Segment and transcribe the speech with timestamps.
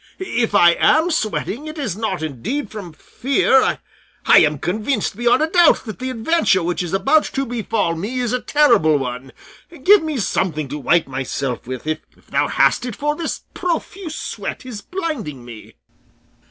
[0.17, 3.61] If I am sweating it is not indeed from fear.
[4.25, 8.17] I am convinced beyond a doubt that the adventure which is about to befall me
[8.19, 9.31] is a terrible one.
[9.83, 14.65] Give me something to wipe myself with, if thou hast it, for this profuse sweat
[14.65, 15.75] is blinding me."